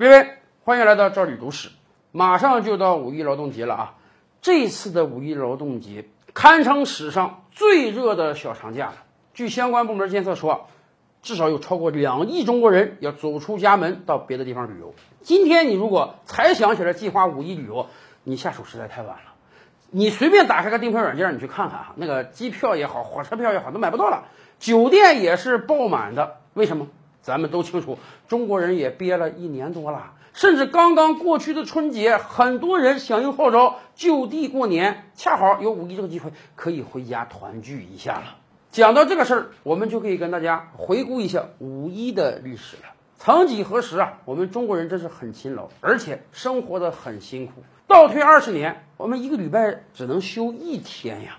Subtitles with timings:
[0.00, 1.68] 各位，欢迎来到赵李读史。
[2.10, 3.94] 马上就到五一劳动节了啊！
[4.40, 8.94] 这次的五一劳动节堪称史上最热的小长假了。
[9.34, 10.68] 据相关部门监测说，
[11.20, 14.94] 至少有超过两亿中国人要走出家门到别的地方旅游。
[15.20, 17.88] 今天你如果才想起来计划五一旅游，
[18.24, 19.34] 你下手实在太晚了。
[19.90, 24.28] 你随便打开个订票软件，你去看看啊，那个机票也好，火车票也好，都买不到了。
[24.58, 26.38] 酒店也是爆满的。
[26.54, 26.86] 为什么？
[27.22, 27.98] 咱们都清楚，
[28.28, 38.36] 中国人也憋了一年多了，甚至刚刚过去的春节，很多人响应号召就地过年，恰好有五一这个机会，可以回家团聚一下了。
[38.70, 42.82] 讲到这个事儿，我们就可以跟大家回顾一下五一的历史了。
[43.16, 47.52] 曾几何时啊，我们中国人真是很勤劳，而且生活的很辛苦。
[47.86, 51.38] 倒退二十年，我们一个礼拜只能休一天呀。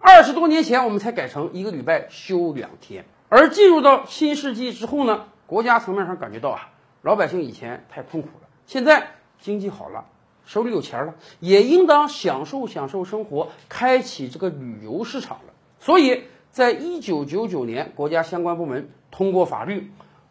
[0.00, 3.04] 二十多年前，我们才改成一个礼拜休两天。
[3.30, 6.68] 而进入到新世纪之后呢，国家层面上感觉到啊，
[7.00, 10.04] 老百姓以前太痛苦了，现在经济好了，
[10.44, 15.54] 手里有钱了，也应当享受享受生活，开启这个旅游市场了。
[15.78, 19.90] 所以在一九九九年，国家相关部门通过法律，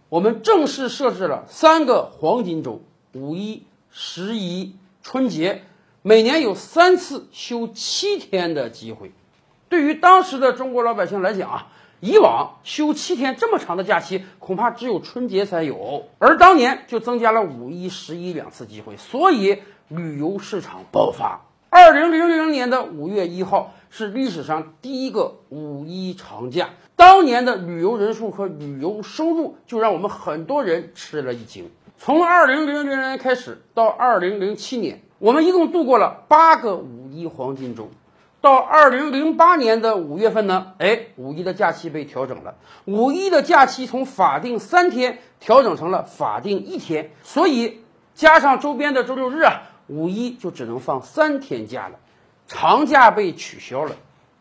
[0.10, 2.84] 我们正式设置了三个黄金周：
[3.14, 4.76] 五一、十一。
[5.02, 5.64] 春节
[6.02, 9.14] 每年有三次休七天的机会，
[9.70, 11.68] 对于当时的中国老百姓来讲啊，
[12.00, 21.42] 以往休七天这么长的假期，恐怕只有春节才有，而当年就增加了五一、十一两次机会，所以旅游市场爆发。
[21.70, 31.70] 二零零零年的五月一号是历史上第一个五一长假，当年的旅游人数和旅游收入就让我们很多人吃了一惊。
[31.98, 37.90] 从二零零零年开始到二零零七年，我们一共度过了八个五一黄金周。
[38.42, 47.82] 到二零零八年的五月份呢，哎，五一的假期被调整了，五一的假期从法定三天调整成了法定一天，所以
[48.14, 52.00] 加上周边的周六日啊，五一就只能放三天假了，
[52.48, 53.96] 长假被取消了。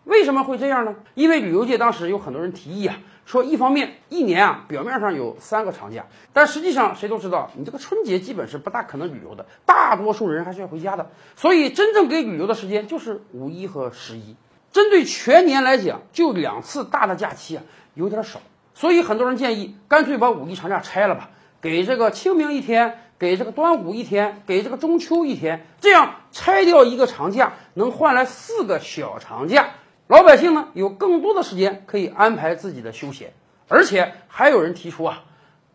[0.08, 0.94] 为什么会这样呢？
[1.14, 2.96] 因为旅游界当时有很多人提议啊。
[3.26, 11.10] 说一方面，一年啊，表面上有三个长假，但实际上谁都知道，你这个春节基本是不大可能旅游的，大多数人还是要回家的。
[11.36, 14.34] 所以真正给旅游的时间就是五一和十一。
[14.72, 18.40] 针对全年来讲，就两次大的假期啊，有点少。
[18.72, 21.28] 所以很多人建议，干脆把五一长假拆了吧，
[21.60, 29.68] 给这个清明一天，给这个端午一天，给这个中秋一天，这样拆掉一个长假，能换来四个小长假。
[30.08, 33.34] 老百姓呢，有更多的时间可以安排自己的休闲，
[33.68, 35.24] 而且还有人提出啊，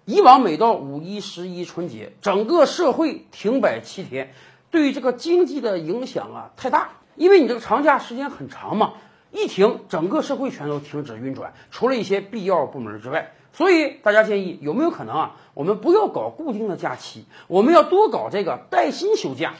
[0.06, 4.34] 以往每到五一、十一、春节，整个社会停摆七天，
[4.72, 8.94] 对于这个经济的影响啊太大，因为你这个长假时间很长嘛，
[9.32, 19.54] 一停，整个社会全都停止运转，除了一些必要部门之外，所以大家建议有没有可能啊，我们不要搞固定的假期，我们要多搞这个带薪休假。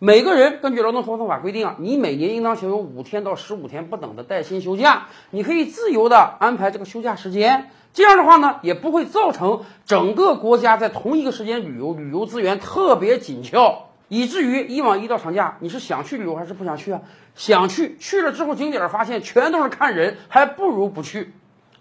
[0.00, 7.70] 每个人根据劳动合同法规定啊，你每年应当享有五天到十五天不等的带薪休假，你可以自由的安排这个休假时间。
[7.92, 17.00] 这样的话呢，也不会造成整个国家在同一个时间旅游，旅游资源特别紧俏，以至于以往一到长假，你是想去旅游还是不想去啊？
[17.34, 21.32] 想去，去了之后景点发现全都是看人，还不如不去。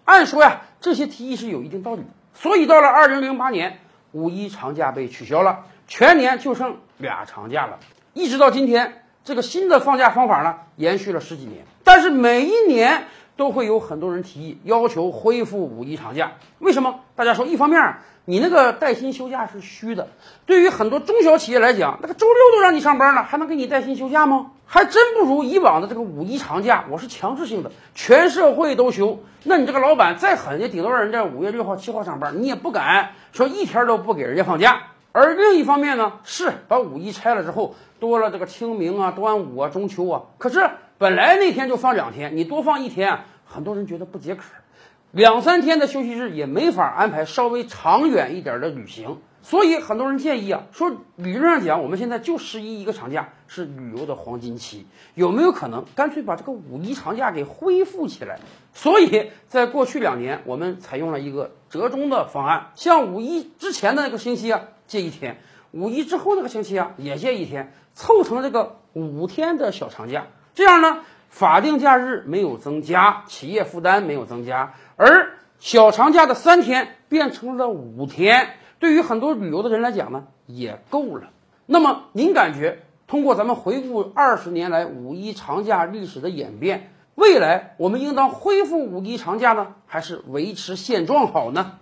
[0.06, 2.08] 按说呀，这些提议是有一定道理的。
[2.34, 3.78] 所以到了二零零八年，
[4.12, 7.78] 五一长假被取消了，全年就剩俩长假了。
[8.18, 11.66] 一直到今天，这个新的放假方法呢，延续了十几年。
[11.84, 13.04] 但是每一年
[13.36, 16.32] 都会有很多人提议要求恢复五一长假。
[16.58, 17.02] 为什么？
[17.16, 20.08] 大家说，一方面你那个带薪休假是虚的，
[20.48, 24.48] 对于很多中小企业来讲，那个周六都让你上班了，还能给你带薪休假吗？
[24.66, 29.24] 还真不如以往的这个五一长假，我是强制性的，全社会都休。
[29.44, 34.82] 那你这个老板再狠，也顶多让人家五月六号、七号上班，你也不敢说一天都不给人家放假。
[35.20, 40.22] 而另一方面呢，是把五一拆了之后，多了这个清明啊、端午啊、中秋啊。
[40.38, 40.70] 可是
[41.00, 44.44] 本来那天就放两天，你多放一天，很多人觉得不解渴。
[45.10, 49.18] 两三天的休息日也没法安排稍微长远一点的旅行。
[49.42, 54.86] 所以很多人建议啊，说理论上讲，我们现在就十一一个长假是旅游的黄金期，
[55.16, 58.38] 有没有可能干脆把这个五一长假给恢复起来？
[58.72, 64.62] 所以在过去两年，我们采用了一个折中的方案，像五一之前的那个星期啊。
[64.88, 65.42] 借一天，
[65.72, 70.28] 五一之后那个星期啊，也借一天，凑成这个五天的小长假。
[70.56, 81.32] 这样呢，法定假日没有增加，企业负担没有增加，而小长假的三天变成了五天，对于很多旅游的人来讲呢，也够了。
[81.66, 91.80] 那么您感觉，通过咱们回顾二十年来五一长假历史的演变，未来我们应当恢复五一长假呢，还是维持现状好呢？